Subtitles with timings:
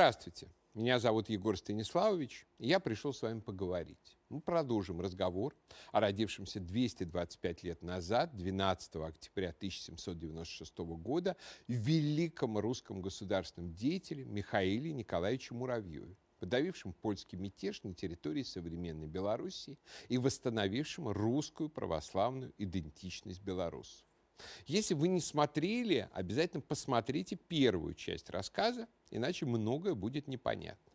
[0.00, 4.16] Здравствуйте, меня зовут Егор Станиславович, и я пришел с вами поговорить.
[4.30, 5.54] Мы продолжим разговор
[5.92, 11.36] о родившемся 225 лет назад, 12 октября 1796 года,
[11.68, 20.16] великом русском государственном деятеле Михаиле Николаевиче Муравьеве, подавившем польский мятеж на территории современной Белоруссии и
[20.16, 24.06] восстановившем русскую православную идентичность белорусов.
[24.64, 30.92] Если вы не смотрели, обязательно посмотрите первую часть рассказа, иначе многое будет непонятно.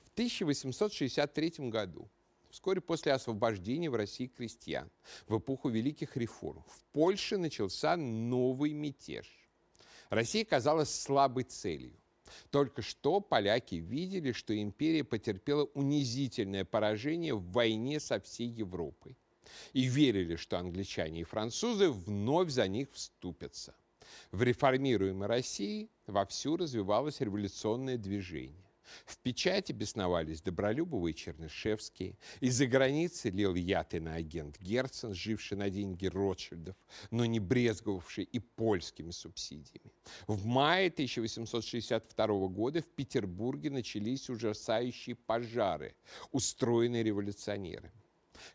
[0.00, 2.08] В 1863 году,
[2.50, 4.90] вскоре после освобождения в России крестьян,
[5.26, 9.26] в эпоху великих реформ, в Польше начался новый мятеж.
[10.08, 11.96] Россия казалась слабой целью.
[12.50, 19.16] Только что поляки видели, что империя потерпела унизительное поражение в войне со всей Европой
[19.72, 23.74] и верили, что англичане и французы вновь за них вступятся.
[24.32, 28.66] В реформируемой России вовсю развивалось революционное движение.
[29.04, 32.16] В печати бесновались Добролюбовы и Чернышевские.
[32.40, 36.76] Из-за границы лил яд агент Герцен, живший на деньги Ротшильдов,
[37.10, 39.92] но не брезговавший и польскими субсидиями.
[40.26, 45.94] В мае 1862 года в Петербурге начались ужасающие пожары,
[46.32, 47.92] устроенные революционерами.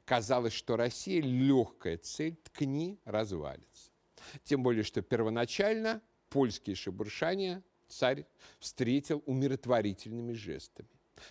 [0.05, 3.91] Казалось, что Россия легкая цель, ткни, развалится.
[4.43, 8.25] Тем более, что первоначально польские шебуршания царь
[8.57, 10.89] встретил умиротворительными жестами.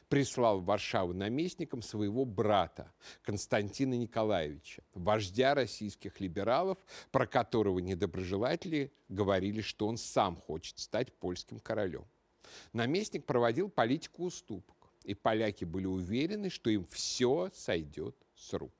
[0.09, 2.93] Прислал в Варшаву наместником своего брата
[3.23, 6.79] Константина Николаевича, вождя российских либералов,
[7.11, 12.05] про которого недоброжелатели говорили, что он сам хочет стать польским королем.
[12.73, 18.75] Наместник проводил политику уступок, и поляки были уверены, что им все сойдет с рук.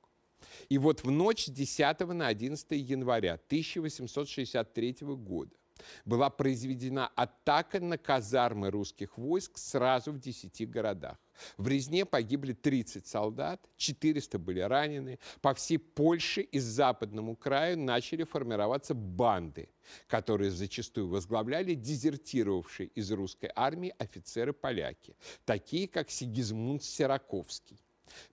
[0.69, 5.57] И вот в ночь с 10 на 11 января 1863 года
[6.05, 11.19] была произведена атака на казармы русских войск сразу в 10 городах.
[11.57, 15.19] В Резне погибли 30 солдат, 400 были ранены.
[15.41, 19.69] По всей Польше и западному краю начали формироваться банды,
[20.07, 27.81] которые зачастую возглавляли дезертировавшие из русской армии офицеры-поляки, такие как Сигизмунд Сераковский.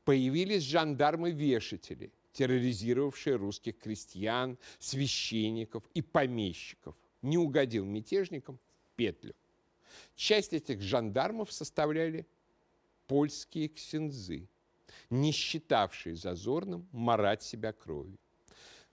[0.03, 6.95] Появились жандармы-вешатели, терроризировавшие русских крестьян, священников и помещиков.
[7.21, 9.33] Не угодил мятежникам в петлю.
[10.15, 12.27] Часть этих жандармов составляли
[13.07, 14.47] польские ксензы,
[15.09, 18.17] не считавшие зазорным марать себя кровью.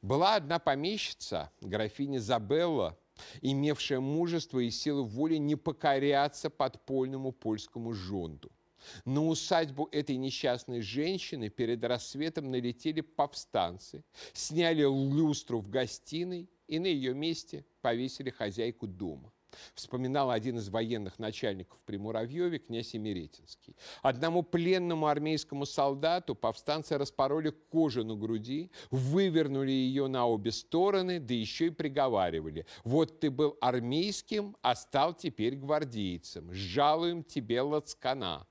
[0.02, 2.98] Была одна помещица, графиня Забелла,
[3.40, 8.50] имевшая мужество и силы воли не покоряться подпольному польскому жонду–
[9.04, 16.86] на усадьбу этой несчастной женщины перед рассветом налетели повстанцы, сняли люстру в гостиной и на
[16.86, 19.32] ее месте повесили хозяйку дома.
[19.74, 23.76] Вспоминал один из военных начальников при Муравьеве, князь Емеретинский.
[24.02, 31.34] Одному пленному армейскому солдату повстанцы распороли кожу на груди, вывернули ее на обе стороны, да
[31.34, 32.66] еще и приговаривали.
[32.84, 36.52] Вот ты был армейским, а стал теперь гвардейцем.
[36.52, 38.46] Жалуем тебе лацкана.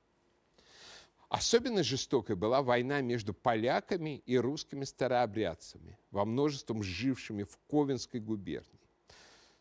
[1.34, 8.88] Особенно жестокой была война между поляками и русскими старообрядцами, во множеством жившими в Ковенской губернии.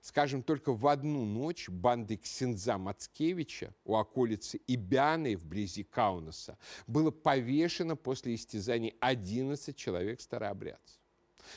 [0.02, 7.96] Скажем, только в одну ночь банды Ксенза Мацкевича у околицы Ибяны вблизи Каунаса было повешено
[7.96, 11.01] после истязаний 11 человек старообрядцев.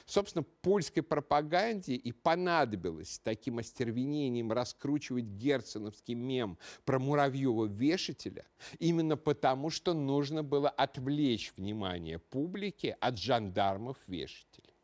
[0.05, 8.45] Собственно, польской пропаганде и понадобилось таким остервенением раскручивать герценовский мем про Муравьева-вешателя,
[8.79, 14.75] именно потому, что нужно было отвлечь внимание публики от жандармов-вешателей.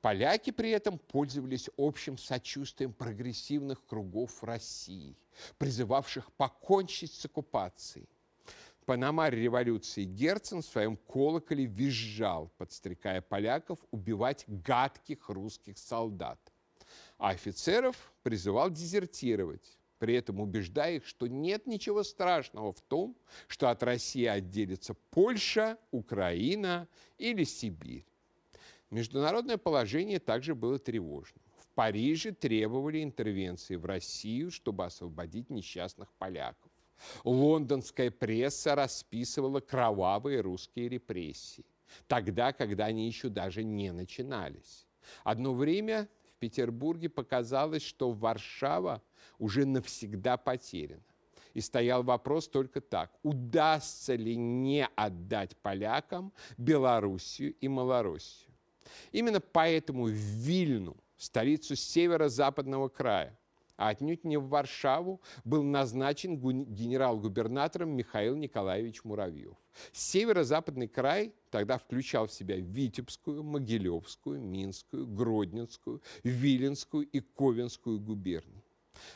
[0.00, 5.18] Поляки при этом пользовались общим сочувствием прогрессивных кругов России,
[5.58, 8.08] призывавших покончить с оккупацией.
[8.90, 16.40] Панамаре революции Герцен в своем колоколе визжал, подстрекая поляков убивать гадких русских солдат.
[17.16, 23.16] А офицеров призывал дезертировать, при этом убеждая их, что нет ничего страшного в том,
[23.46, 28.04] что от России отделится Польша, Украина или Сибирь.
[28.90, 31.44] Международное положение также было тревожным.
[31.58, 36.69] В Париже требовали интервенции в Россию, чтобы освободить несчастных поляков.
[37.24, 41.64] Лондонская пресса расписывала кровавые русские репрессии,
[42.06, 44.86] тогда, когда они еще даже не начинались.
[45.24, 49.02] Одно время в Петербурге показалось, что Варшава
[49.38, 51.02] уже навсегда потеряна.
[51.52, 58.54] И стоял вопрос только так, удастся ли не отдать полякам Белоруссию и Малороссию.
[59.10, 63.36] Именно поэтому в Вильну, столицу северо-западного края,
[63.80, 69.56] а отнюдь не в Варшаву, был назначен генерал-губернатором Михаил Николаевич Муравьев.
[69.92, 78.62] Северо-западный край тогда включал в себя Витебскую, Могилевскую, Минскую, Гродненскую, Виленскую и Ковенскую губернии.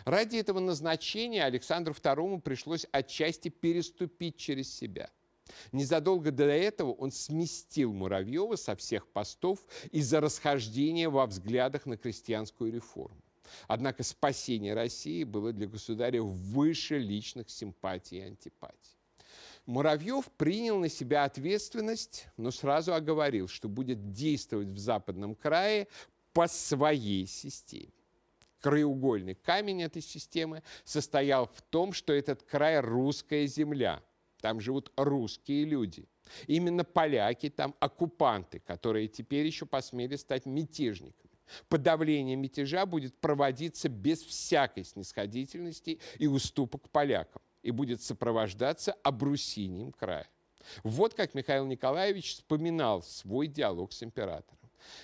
[0.06, 5.10] Ради этого назначения Александру II пришлось отчасти переступить через себя.
[5.72, 9.58] Незадолго до этого он сместил Муравьева со всех постов
[9.92, 13.23] из-за расхождения во взглядах на крестьянскую реформу.
[13.68, 18.98] Однако спасение России было для государя выше личных симпатий и антипатий.
[19.66, 25.88] Муравьев принял на себя ответственность, но сразу оговорил, что будет действовать в Западном крае
[26.32, 27.92] по своей системе.
[28.60, 34.02] Краеугольный камень этой системы состоял в том, что этот край– русская земля.
[34.40, 36.06] Там живут русские люди.
[36.46, 41.23] Именно поляки там оккупанты, которые теперь еще посмели стать мятежниками.
[41.68, 50.28] Подавление мятежа будет проводиться без всякой снисходительности и уступок полякам и будет сопровождаться обрусинием края.
[50.82, 54.58] Вот как Михаил Николаевич вспоминал свой диалог с императором.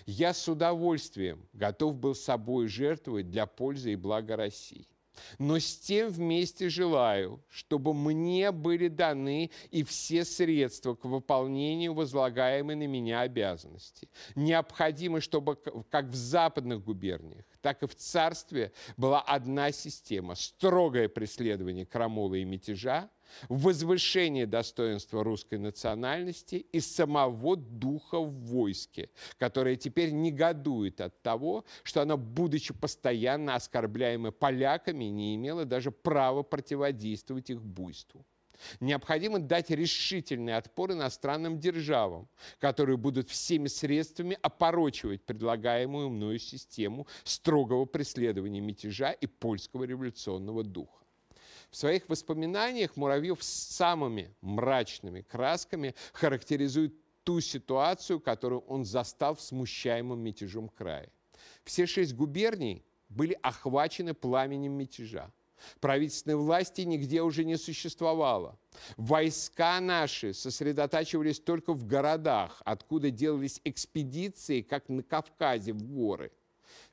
[0.06, 4.87] «Я с удовольствием готов был собой жертвовать для пользы и блага России
[5.38, 12.76] но с тем вместе желаю, чтобы мне были даны и все средства к выполнению возлагаемой
[12.76, 14.08] на меня обязанности.
[14.34, 15.56] Необходимо, чтобы
[15.90, 22.44] как в западных губерниях, так и в царстве была одна система– строгое преследование крамолы и
[22.44, 23.11] мятежа,
[23.49, 32.03] возвышение достоинства русской национальности и самого духа в войске, которое теперь негодует от того, что
[32.03, 38.25] оно, будучи постоянно оскорбляемо поляками, не имело даже права противодействовать их буйству.
[38.81, 42.29] Необходимо дать решительный отпор иностранным державам,
[42.59, 51.00] которые будут всеми средствами опорочивать предлагаемую мною систему строгого преследования мятежа и польского революционного духа.
[51.70, 60.19] В своих воспоминаниях Муравьев самыми мрачными красками характеризует ту ситуацию, которую он застал в смущаемом
[60.19, 61.12] мятежом крае.
[61.64, 65.31] Все шесть губерний были охвачены пламенем мятежа.
[65.81, 68.58] Правительственной власти нигде уже не существовало.
[68.96, 76.32] Войска наши сосредотачивались только в городах, откуда делались экспедиции, как на Кавказе, в горы.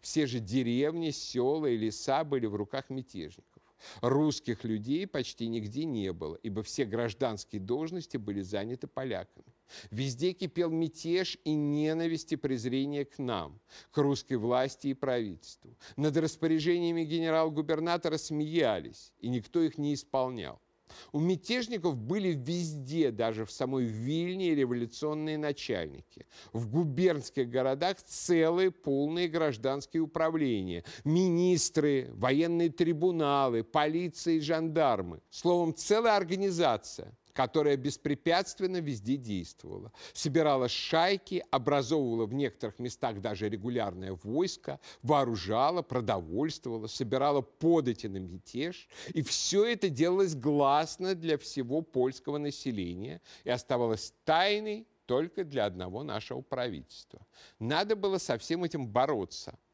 [0.01, 3.56] Все же деревни, села и леса были в руках мятежников.
[4.01, 9.45] Русских людей почти нигде не было, ибо все гражданские должности были заняты поляками.
[9.91, 13.59] Везде кипел мятеж и ненависть и презрение к нам,
[13.91, 15.75] к русской власти и правительству.
[15.95, 20.61] Над распоряжениями генерал-губернатора смеялись, и никто их не исполнял.
[21.11, 26.25] У мятежников были везде, даже в самой Вильне, революционные начальники.
[26.53, 35.21] В губернских городах целые полные гражданские управления, министры, военные трибуналы, полиция и жандармы.
[35.29, 39.91] Словом, целая организация, которая беспрепятственно везде действовала.
[40.13, 48.89] Собирала шайки, образовывала в некоторых местах даже регулярное войско, вооружала, продовольствовала, собирала подати на мятеж.
[49.13, 56.01] И все это делалось гласно для всего польского населения и оставалось тайной только для одного
[56.01, 57.19] нашего правительства.
[57.59, 59.59] Надо было со всем этим бороться–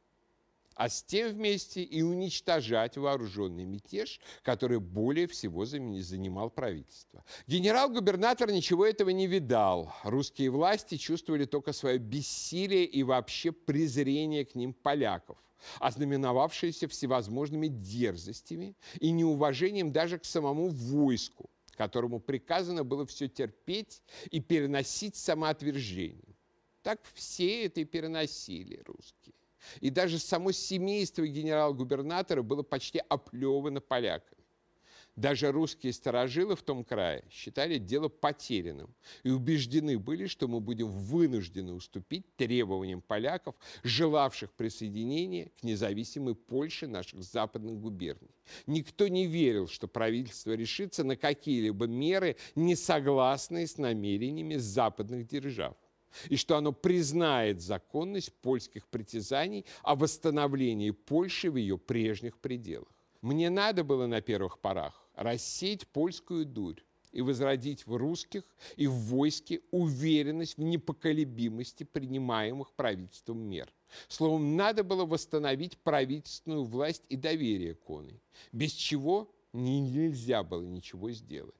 [0.75, 7.23] а с тем вместе и уничтожать вооруженный мятеж, который более всего занимал правительство.
[7.47, 9.93] Генерал-губернатор ничего этого не видал.
[10.03, 15.37] Русские власти чувствовали только свое бессилие и вообще презрение к ним поляков
[15.79, 24.39] ознаменовавшееся всевозможными дерзостями и неуважением даже к самому войску, которому приказано было все терпеть и
[24.39, 26.35] переносить самоотвержение.
[26.81, 29.35] Так все это и переносили русские.
[29.79, 34.43] И даже само семейство генерал-губернатора было почти оплевано поляками.
[35.15, 40.89] Даже русские сторожилы в том крае считали дело потерянным и убеждены были, что мы будем
[40.89, 48.31] вынуждены уступить требованиям поляков, желавших присоединения к независимой Польше наших западных губерний.
[48.65, 55.75] Никто не верил, что правительство решится на какие-либо меры, не согласные с намерениями западных держав
[56.29, 62.89] и что оно признает законность польских притязаний о восстановлении Польши в ее прежних пределах.
[63.21, 66.81] Мне надо было на первых порах рассеять польскую дурь
[67.13, 68.43] и возродить в русских
[68.75, 73.71] и в войске уверенность в непоколебимости принимаемых правительством мер.
[74.07, 78.19] Словом, надо было восстановить правительственную власть и доверие к оной,
[78.51, 81.53] без чего нельзя было ничего сделать.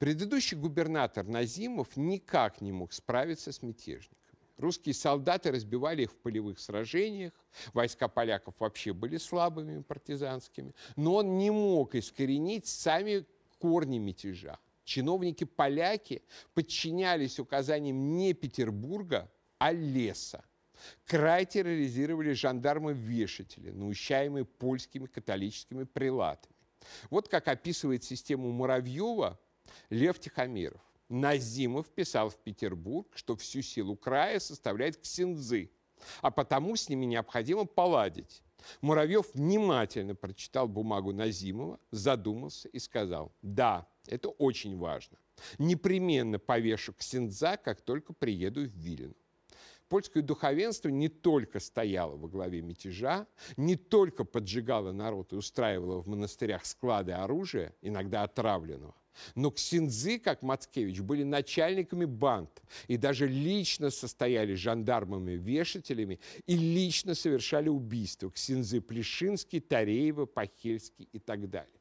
[0.00, 4.16] Предыдущий губернатор Назимов никак не мог справиться с мятежниками.
[4.56, 7.34] Русские солдаты разбивали их в полевых сражениях,
[7.74, 13.26] войска поляков вообще были слабыми партизанскими, но он не мог искоренить сами
[13.58, 14.58] корни мятежа.
[14.84, 16.22] Чиновники-поляки
[16.54, 20.42] подчинялись указаниям не Петербурга, а леса.
[21.04, 26.54] Край терроризировали жандармы-вешатели, наущаемые польскими католическими прилатами.
[27.10, 29.38] Вот как описывает систему Муравьева
[29.90, 30.80] Лев Тихомиров.
[31.08, 35.70] Назимов писал в Петербург, что всю силу края составляет ксензы,
[36.20, 38.42] а потому с ними необходимо поладить.
[38.80, 45.18] Муравьев внимательно прочитал бумагу Назимова, задумался и сказал, да, это очень важно.
[45.58, 49.16] Непременно повешу ксенза, как только приеду в Вильну
[49.90, 53.26] польское духовенство не только стояло во главе мятежа,
[53.58, 58.94] не только поджигало народ и устраивало в монастырях склады оружия, иногда отравленного,
[59.34, 67.68] но ксензы, как Мацкевич, были начальниками банд и даже лично состояли жандармами-вешателями и лично совершали
[67.68, 68.30] убийства.
[68.30, 71.80] Ксензы Плешинский, Тареева, Пахельский и так далее.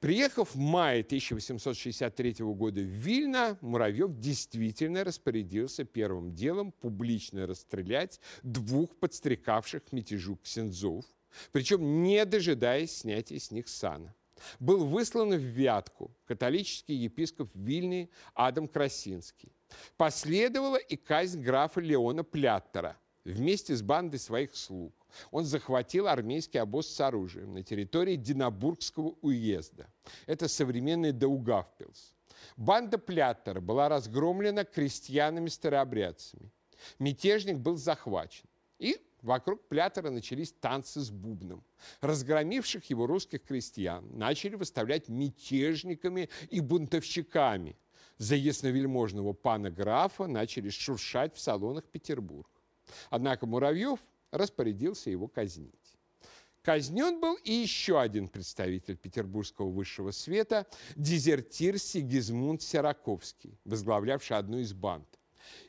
[0.00, 8.94] Приехав в мае 1863 года в Вильно, Муравьев действительно распорядился первым делом публично расстрелять двух
[8.96, 11.04] подстрекавших мятежу ксензов,
[11.50, 14.14] причем не дожидаясь снятия с них сана.
[14.58, 19.52] Был выслан в Вятку католический епископ Вильни Адам Красинский.
[19.96, 24.94] Последовала и казнь графа Леона Пляттера вместе с бандой своих слуг
[25.30, 29.86] он захватил армейский обоз с оружием на территории Динабургского уезда.
[30.26, 32.14] Это современный Даугавпилс.
[32.56, 36.52] Банда Пляттера была разгромлена крестьянами-старообрядцами.
[36.98, 38.46] Мятежник был захвачен.
[38.78, 41.64] И вокруг Плятера начались танцы с бубном.
[42.00, 47.76] Разгромивших его русских крестьян начали выставлять мятежниками и бунтовщиками.
[48.18, 52.50] За ясновельможного пана графа начали шуршать в салонах Петербурга.
[53.10, 55.74] Однако Муравьев распорядился его казнить.
[56.62, 64.74] Казнен был и еще один представитель петербургского высшего света, дезертир Сигизмунд Сираковский, возглавлявший одну из
[64.74, 65.17] банд.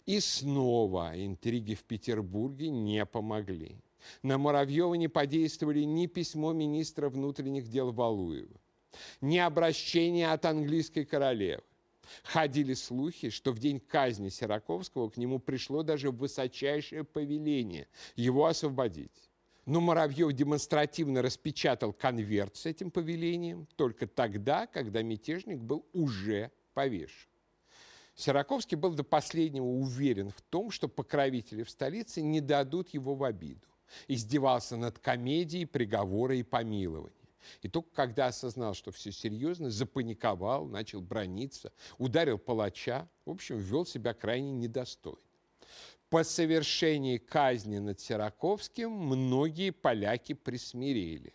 [0.06, 3.78] И снова интриги в Петербурге не помогли.
[4.24, 8.60] На Муравьева не подействовали ни письмо министра внутренних дел Валуева,
[9.22, 11.62] ни обращение от английской королевы,
[12.24, 19.30] Ходили слухи, что в день казни Сираковского к нему пришло даже высочайшее повеление его освободить.
[19.66, 27.29] Но Муравьев демонстративно распечатал конверт с этим повелением только тогда, когда мятежник был уже повешен.
[28.20, 33.24] Сираковский был до последнего уверен в том, что покровители в столице не дадут его в
[33.24, 33.66] обиду.
[34.10, 37.16] Издевался над комедией приговора и помилования.
[37.62, 43.86] И только когда осознал, что все серьезно, запаниковал, начал брониться, ударил палача, в общем, вел
[43.86, 45.22] себя крайне недостойно.
[46.10, 51.34] По совершении казни над Сираковским многие поляки присмирели,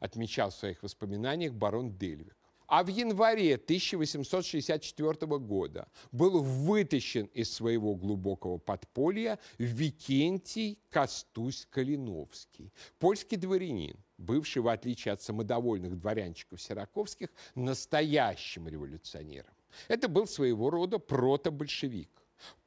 [0.00, 2.34] отмечал в своих воспоминаниях барон Дельвик.
[2.66, 13.96] А в январе 1864 года был вытащен из своего глубокого подполья Викентий Костусь-Калиновский, польский дворянин,
[14.16, 19.52] бывший, в отличие от самодовольных дворянчиков Сираковских, настоящим революционером.
[19.88, 22.23] Это был своего рода протобольшевик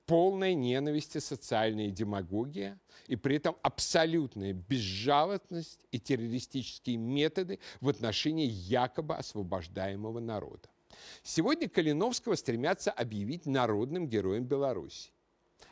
[0.07, 9.15] полная ненависти, социальная демагогия и при этом абсолютная безжалостность и террористические методы в отношении якобы
[9.15, 10.69] освобождаемого народа.
[11.23, 15.11] Сегодня Калиновского стремятся объявить народным героем Беларуси.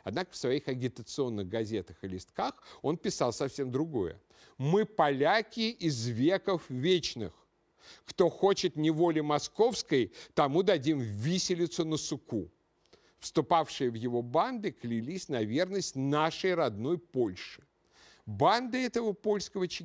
[0.04, 4.20] Однако в своих агитационных газетах и листках он писал совсем другое.
[4.58, 7.32] «Мы поляки из веков вечных.
[8.04, 12.50] Кто хочет неволи московской, тому дадим виселицу на суку».
[13.26, 17.64] Вступавшие в его банды клялись на верность нашей родной Польше.
[18.24, 19.84] Банды этого польского Че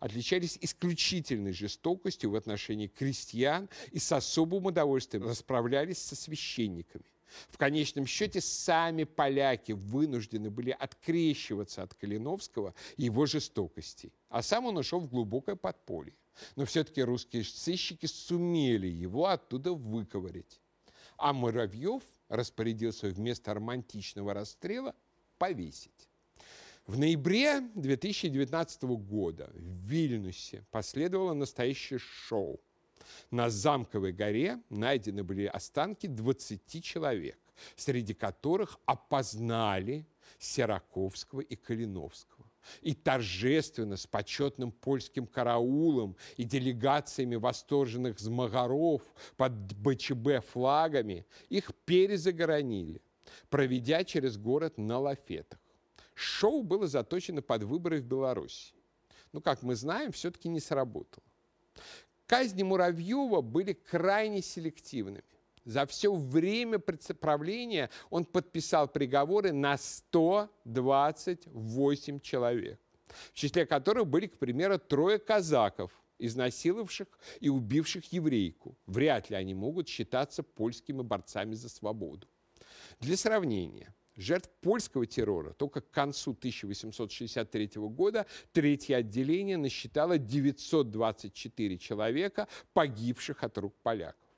[0.00, 7.04] отличались исключительной жестокостью в отношении крестьян и с особым удовольствием расправлялись со священниками.
[7.50, 14.64] В конечном счете сами поляки вынуждены были открещиваться от Калиновского и его жестокости, а сам
[14.64, 16.16] он ушел в глубокое подполье.
[16.56, 20.58] Но все-таки русские сыщики сумели его оттуда выковырять.
[21.18, 24.94] А Муравьев распорядился вместо романтичного расстрела
[25.38, 26.08] повесить.
[26.86, 32.60] В ноябре 2019 года в Вильнюсе последовало настоящее шоу–
[33.30, 37.38] на Замковой горе найдены были останки 20 человек,
[37.76, 40.06] среди которых опознали
[40.38, 42.50] Сераковского и Калиновского.
[42.80, 49.02] И торжественно с почетным польским караулом и делегациями восторженных змагаров
[49.36, 53.02] под БЧБ флагами их перезагоронили.
[53.48, 55.58] проведя через город на лафетах.
[56.14, 58.74] Шоу было заточено под выборы в Беларуси.
[59.32, 61.24] Ну, как мы знаем, все-таки не сработало.
[62.26, 65.24] Казни Муравьева были крайне селективными.
[65.64, 72.80] За все время правления он подписал приговоры на 128 человек,
[73.32, 77.06] в числе которых были, к примеру, трое казаков, изнасиловавших
[77.40, 78.76] и убивших еврейку.
[78.86, 82.26] Вряд ли они могут считаться польскими борцами за свободу.
[82.98, 92.48] Для сравнения, жертв польского террора только к концу 1863 года третье отделение насчитало 924 человека,
[92.72, 94.31] погибших от рук поляков.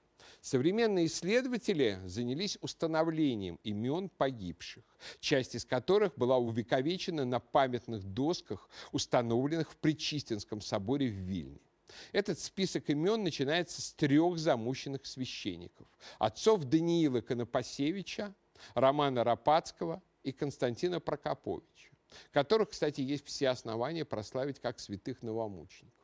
[0.45, 4.85] Современные исследователи занялись установлением имен погибших,
[5.19, 11.63] часть из которых была увековечена на памятных досках, установленных в Причистинском соборе в Вильне.
[12.13, 15.87] Этот список имен начинается с трех замученных священников.
[16.19, 18.35] Отцов Даниила Конопасевича,
[18.75, 21.89] Романа Рапацкого и Константина Прокоповича,
[22.33, 26.04] которых, кстати, есть все основания прославить как святых новомучеников.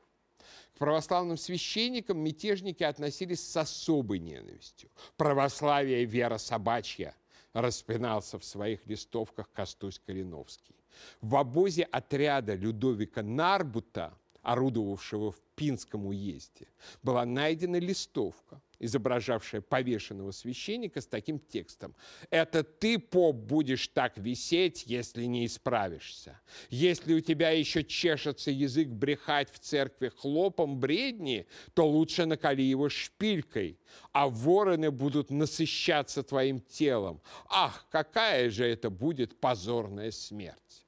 [0.75, 4.91] К православным священникам мятежники относились с особой ненавистью.
[5.17, 7.15] Православие– вера собачья,
[7.53, 10.77] распинался в своих листовках Костусь Калиновский.
[11.21, 16.69] В обозе отряда Людовика Нарбута орудовавшего в Пинском уезде,
[17.03, 21.95] была найдена листовка, изображавшая повешенного священника с таким текстом.
[22.31, 26.41] «Это ты, поп, будешь так висеть, если не исправишься.
[26.71, 32.89] Если у тебя еще чешется язык брехать в церкви хлопом бредни, то лучше накали его
[32.89, 33.79] шпилькой,
[34.13, 37.21] а вороны будут насыщаться твоим телом.
[37.49, 40.80] Ах, какая же это будет позорная смерть!»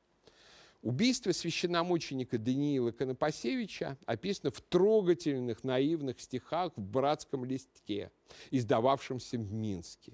[0.82, 8.10] Убийство священномученика Даниила Конопасевича описано в трогательных наивных стихах в «Братском листке»,
[8.50, 10.12] издававшемся в Минске.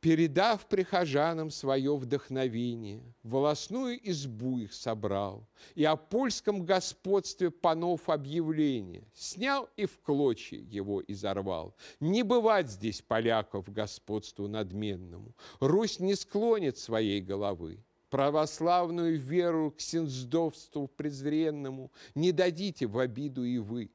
[0.00, 9.68] Передав прихожанам свое вдохновение, волосную избу их собрал, и о польском господстве панов объявление, снял
[9.76, 11.74] и в клочья его изорвал.
[11.98, 20.88] Не бывать здесь поляков господству надменному, Русь не склонит своей головы, православную веру к синздовству
[20.88, 23.90] презренному не дадите в обиду и вы.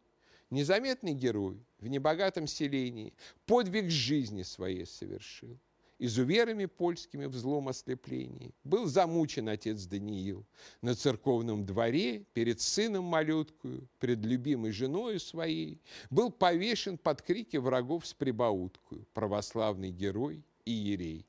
[0.50, 3.14] Незаметный герой в небогатом селении
[3.46, 5.58] подвиг жизни своей совершил.
[6.00, 10.46] Изуверами польскими в злом ослеплении был замучен отец Даниил
[10.82, 18.06] на церковном дворе перед сыном малюткою, пред любимой женой своей, был повешен под крики врагов
[18.06, 21.26] с прибауткою, православный герой и ерей.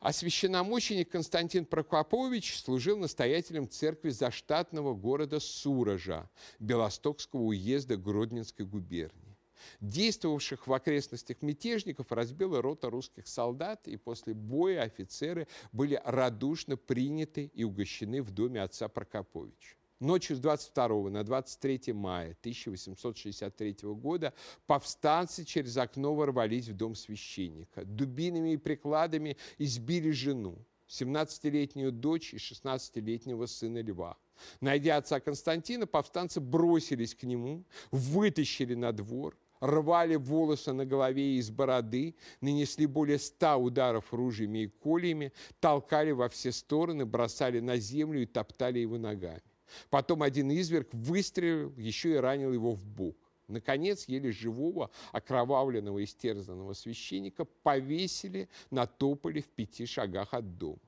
[0.00, 6.30] А священномученик Константин Прокопович служил настоятелем церкви заштатного города Суража
[6.60, 9.36] Белостокского уезда Гродненской губернии.
[9.80, 17.50] Действовавших в окрестностях мятежников разбила рота русских солдат, и после боя офицеры были радушно приняты
[17.52, 19.77] и угощены в доме отца Прокоповича.
[20.00, 24.32] Ночью с 22 на 23 мая 1863 года
[24.68, 27.84] повстанцы через окно ворвались в дом священника.
[27.84, 34.16] Дубинами и прикладами избили жену, 17-летнюю дочь и 16-летнего сына Льва.
[34.60, 41.38] Найдя отца Константина, повстанцы бросились к нему, вытащили на двор, рвали волосы на голове и
[41.38, 47.78] из бороды, нанесли более ста ударов ружьями и кольями, толкали во все стороны, бросали на
[47.78, 49.42] землю и топтали его ногами.
[49.90, 53.16] Потом один изверг выстрелил, еще и ранил его в бок.
[53.48, 60.78] Наконец, еле живого, окровавленного, истерзанного священника повесили на тополе в пяти шагах от дома.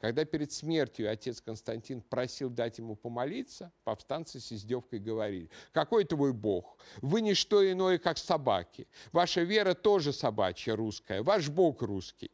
[0.00, 6.34] Когда перед смертью отец Константин просил дать ему помолиться, повстанцы с издевкой говорили, «Какой твой
[6.34, 6.76] Бог?
[7.00, 8.86] Вы не что иное, как собаки.
[9.12, 12.30] Ваша вера тоже собачья русская, ваш Бог русский».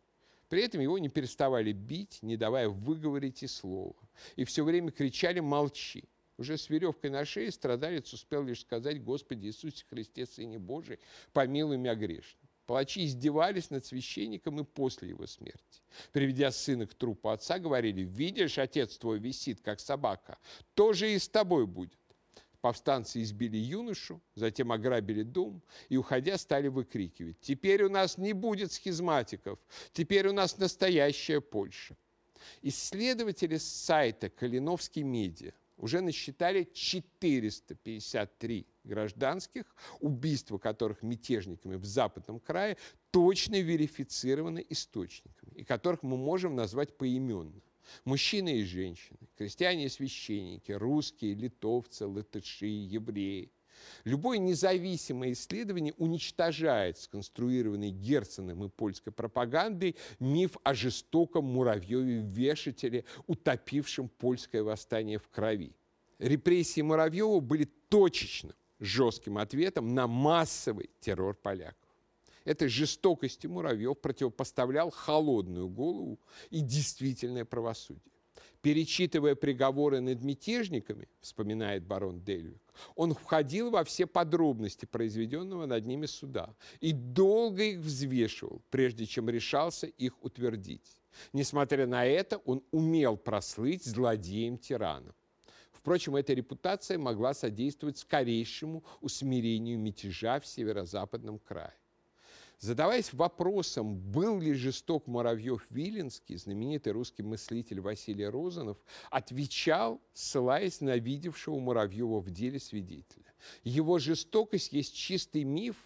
[0.50, 3.94] При этом его не переставали бить, не давая выговорить и слова.
[4.34, 6.04] И все время кричали «молчи».
[6.38, 10.98] Уже с веревкой на шее страдалец успел лишь сказать «Господи Иисусе Христе, Сыне Божий,
[11.32, 12.48] помилуй меня грешным».
[12.66, 15.82] Палачи издевались над священником и после его смерти.
[16.12, 20.36] Приведя сына к трупу отца, говорили, видишь, отец твой висит, как собака,
[20.74, 21.99] тоже и с тобой будет.
[22.60, 28.72] Повстанцы избили юношу, затем ограбили дом и, уходя, стали выкрикивать «Теперь у нас не будет
[28.72, 29.58] схизматиков,
[29.92, 31.96] теперь у нас настоящая Польша».
[32.62, 39.64] Исследователи с сайта «Калиновский медиа» уже насчитали 453 гражданских,
[40.00, 42.76] убийства которых мятежниками в Западном крае
[43.10, 47.62] точно верифицированы источниками, и которых мы можем назвать поименно.
[48.04, 53.50] Мужчины и женщины, крестьяне и священники, русские, литовцы, латыши, евреи.
[54.04, 64.62] Любое независимое исследование уничтожает сконструированный Герценом и польской пропагандой миф о жестоком муравьеве-вешателе, утопившем польское
[64.62, 65.74] восстание в крови.
[66.18, 71.79] Репрессии Муравьева были точечным, жестким ответом на массовый террор поляков.
[72.50, 76.18] Этой жестокости Муравьев противопоставлял холодную голову
[76.50, 78.12] и действительное правосудие.
[78.60, 82.60] Перечитывая приговоры над мятежниками, вспоминает барон Дельвик,
[82.96, 89.30] он входил во все подробности произведенного над ними суда и долго их взвешивал, прежде чем
[89.30, 91.00] решался их утвердить.
[91.32, 95.14] Несмотря на это, он умел прослыть злодеем-тираном.
[95.70, 101.74] Впрочем, эта репутация могла содействовать скорейшему усмирению мятежа в северо-западном крае.
[102.60, 108.76] Задаваясь вопросом, был ли жесток Муравьев-Виленский, знаменитый русский мыслитель Василий Розанов
[109.10, 113.32] отвечал, ссылаясь на видевшего Муравьева в деле свидетеля.
[113.64, 115.76] Его жестокость есть чистый миф,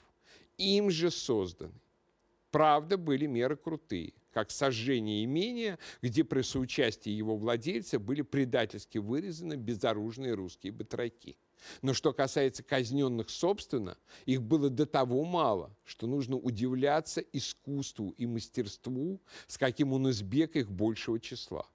[0.58, 1.83] им же созданный.
[2.54, 9.54] Правда, были меры крутые, как сожжение имения, где при соучастии его владельца были предательски вырезаны
[9.54, 11.36] безоружные русские батраки.
[11.82, 18.24] Но что касается казненных собственно, их было до того мало, что нужно удивляться искусству и
[18.24, 21.66] мастерству, с каким он избег их большего числа.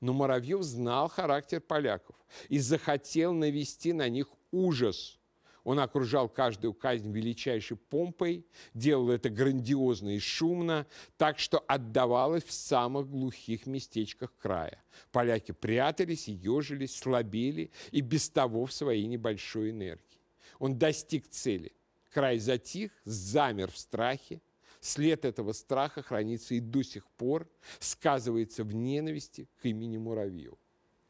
[0.00, 2.16] Но Муравьев знал характер поляков
[2.48, 5.20] и захотел навести на них ужас–
[5.66, 12.52] он окружал каждую казнь величайшей помпой, делал это грандиозно и шумно, так что отдавалось в
[12.52, 14.80] самых глухих местечках края.
[15.10, 20.20] Поляки прятались ежились, слабели и без того в своей небольшой энергии.
[20.60, 21.72] Он достиг цели.
[22.12, 24.40] Край затих, замер в страхе.
[24.80, 27.50] След этого страха хранится и до сих пор,
[27.80, 30.58] сказывается в ненависти к имени Муравьева.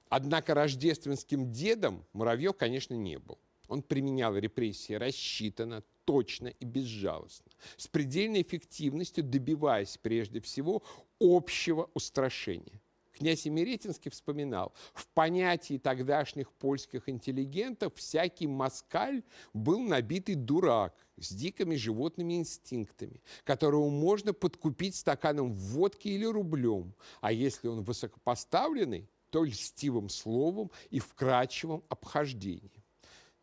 [0.08, 3.38] Однако рождественским дедом Муравьев, конечно, не был.
[3.68, 10.82] Он применял репрессии рассчитанно, точно и безжалостно, с предельной эффективностью добиваясь прежде всего
[11.20, 12.80] общего устрашения.
[13.16, 19.22] Князь Емеретинский вспоминал, в понятии тогдашних польских интеллигентов всякий москаль
[19.54, 27.32] был набитый дурак с дикими животными инстинктами, которого можно подкупить стаканом водки или рублем, а
[27.32, 32.75] если он высокопоставленный, то льстивым словом и вкрадчивым обхождением.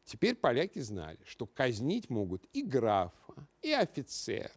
[0.06, 4.52] Теперь поляки знали, что казнить могут и графа, и офицера,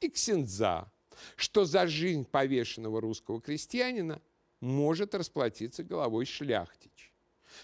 [0.00, 0.90] и ксенза,
[1.36, 4.20] что за жизнь повешенного русского крестьянина
[4.60, 7.12] может расплатиться головой шляхтич.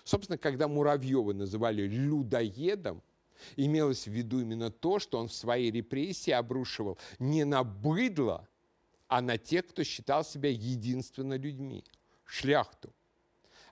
[0.05, 3.03] Собственно, когда Муравьева называли людоедом,
[3.57, 8.49] имелось в виду именно то, что он в своей репрессии обрушивал не на быдло,
[9.09, 11.85] а на тех, кто считал себя единственно людьми–
[12.25, 12.93] шляхту.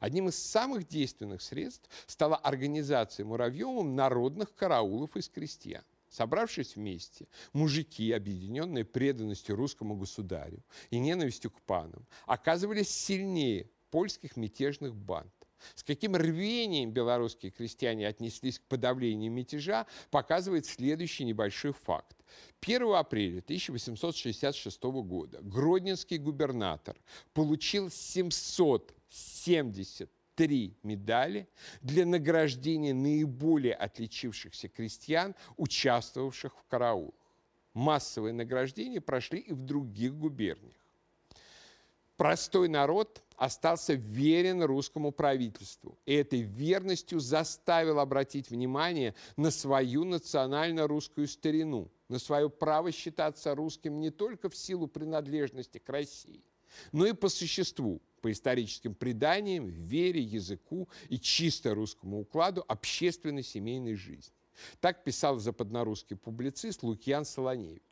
[0.05, 5.83] Одним из самых действенных средств стала организация Муравьевым народных караулов из крестьян.
[6.11, 14.95] Собравшись вместе, мужики, объединенные преданностью русскому государю и ненавистью к панам, оказывались сильнее польских мятежных
[14.95, 15.33] банд.
[15.75, 22.17] С каким рвением белорусские крестьяне отнеслись к подавлению мятежа, показывает следующий небольшой факт.
[22.61, 26.97] 1 апреля 1866 года гродненский губернатор
[27.33, 31.49] получил 700 73 медали
[31.83, 37.15] для награждения наиболее отличившихся крестьян, участвовавших в караулах.
[37.75, 40.77] Массовые награждения прошли и в других губерниях.
[42.17, 45.99] Простой народ остался верен русскому правительству.
[46.07, 54.01] И этой верностью заставил обратить внимание на свою национально-русскую старину, на свое право считаться русским
[54.01, 56.45] не только в силу принадлежности к России,
[56.93, 63.95] но и по существу, по историческим преданиям, вере, языку и чисто русскому укладу общественной семейной
[63.95, 64.35] жизни.
[64.81, 67.83] Так писал западнорусский публицист Лукьян Солоневич.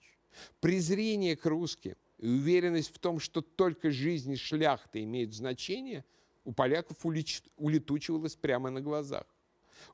[0.61, 6.05] Презрение к русским и уверенность в том, что только жизнь шляхты имеют значение,
[6.45, 9.27] у поляков улетучивалась прямо на глазах.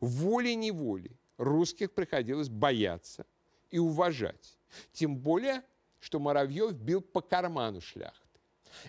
[0.00, 3.24] Волей-неволей русских приходилось бояться
[3.70, 4.58] и уважать.
[4.92, 5.62] Тем более,
[6.00, 8.40] что Моровьев бил по карману шляхты.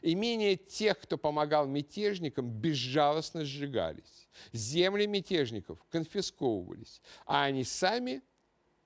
[0.01, 4.27] Имения тех, кто помогал мятежникам, безжалостно сжигались.
[4.51, 8.21] Земли мятежников конфисковывались, а они сами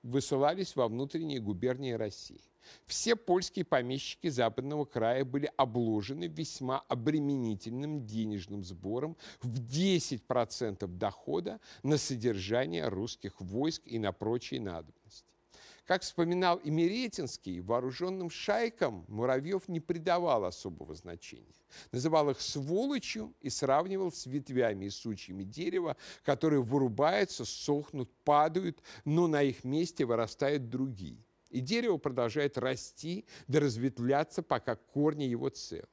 [0.04, 2.53] высылались во внутренние губернии России.
[2.86, 11.98] Все польские помещики западного края были обложены весьма обременительным денежным сбором в 10% дохода на
[11.98, 15.34] содержание русских войск и на прочие надобности.
[15.86, 21.44] Как вспоминал и Меретинский, вооруженным шайкам Муравьев не придавал особого значения.
[21.92, 29.26] Называл их сволочью и сравнивал с ветвями и сучьями дерева, которые вырубаются, сохнут, падают, но
[29.26, 31.22] на их месте вырастают другие.
[31.54, 35.86] И дерево продолжает расти, да разветвляться, пока корни его целы.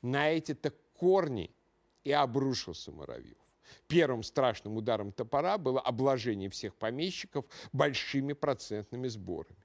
[0.00, 1.50] На эти-то корни
[2.04, 3.36] и обрушился Муравьев.
[3.88, 9.58] Первым страшным ударом топора было обложение всех помещиков большими процентными сборами.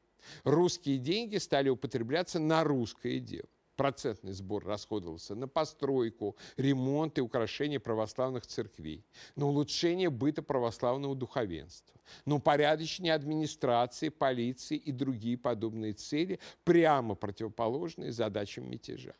[0.43, 3.47] Русские деньги стали употребляться на русское дело.
[3.75, 9.05] Процентный сбор расходовался на постройку, ремонт и украшение православных церквей,
[9.35, 18.11] на улучшение быта православного духовенства, на упорядочение администрации, полиции и другие подобные цели, прямо противоположные
[18.11, 19.15] задачам мятежа.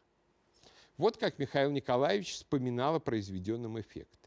[0.97, 4.23] Вот как Михаил Николаевич вспоминал о произведенном эффекте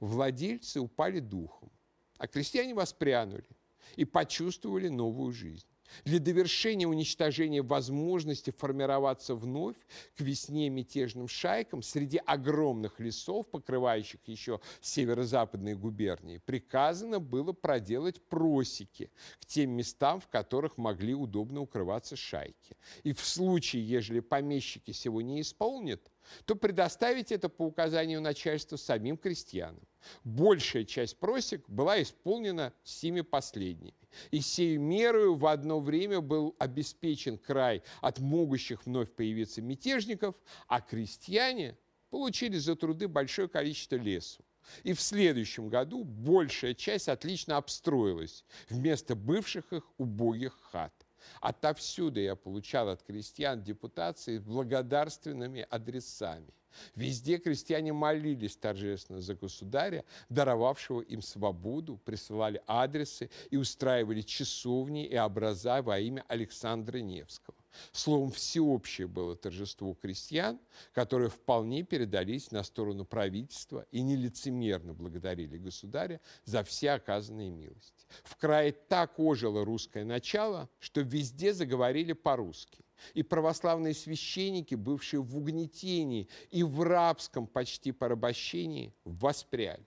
[0.00, 1.70] владельцы упали духом,
[2.18, 3.48] а крестьяне воспрянули
[3.96, 5.66] и почувствовали новую жизнь.
[6.04, 9.76] Для довершения уничтожения возможности формироваться вновь
[10.16, 19.10] к весне мятежным шайкам среди огромных лесов, покрывающих еще северо-западные губернии, приказано было проделать просеки
[19.40, 22.76] к тем местам, в которых могли удобно укрываться шайки.
[23.02, 26.00] И в случае, ежели помещики сего не исполнят,
[26.44, 29.82] то предоставить это по указанию начальства самим крестьянам.
[30.24, 33.94] Большая часть просек была исполнена всеми последними.
[34.30, 40.34] И сей мерою в одно время был обеспечен край от могущих вновь появиться мятежников,
[40.66, 41.76] а крестьяне
[42.10, 44.44] получили за труды большое количество лесу.
[44.82, 50.92] И в следующем году большая часть отлично обстроилась вместо бывших их убогих хат.
[51.40, 56.52] Отовсюду я получал от крестьян депутации с благодарственными адресами.
[56.94, 65.16] Везде крестьяне молились торжественно за государя, даровавшего им свободу, присылали адресы и устраивали часовни и
[65.18, 67.56] образа во имя Александра Невского.
[67.92, 70.58] Словом, всеобщее было торжество крестьян,
[70.92, 78.06] которые вполне передались на сторону правительства и нелицемерно благодарили государя за все оказанные милости.
[78.24, 82.84] В крае так ожило русское начало, что везде заговорили по-русски.
[83.14, 89.86] И православные священники, бывшие в угнетении и в рабском почти порабощении, воспряли.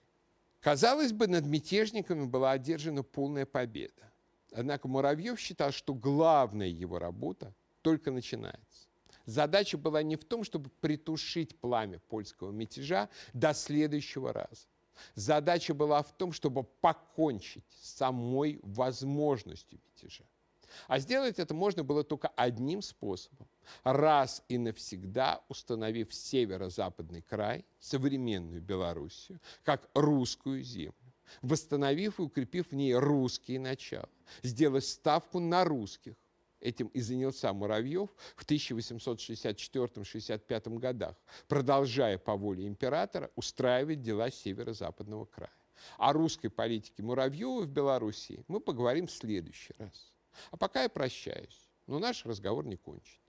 [0.60, 4.10] Казалось бы, над мятежниками была одержана полная победа.
[4.52, 8.88] Однако Муравьев считал, что главная его работа только начинается.
[9.26, 14.66] Задача была не в том, чтобы притушить пламя польского мятежа до следующего раза.
[15.14, 20.24] Задача была в том, чтобы покончить с самой возможностью мятежа.
[20.88, 23.48] А сделать это можно было только одним способом.
[23.82, 30.94] Раз и навсегда установив северо-западный край, современную Белоруссию, как русскую землю
[31.42, 34.08] восстановив и укрепив в ней русские начала,
[34.42, 36.14] сделать ставку на русских,
[36.64, 41.14] Этим и занялся Муравьев в 1864-65 годах,
[41.46, 45.52] продолжая по воле императора устраивать дела северо-западного края.
[45.98, 50.14] О русской политике Муравьева в Белоруссии мы поговорим в следующий раз.
[50.50, 53.20] А пока я прощаюсь, но наш разговор не кончен.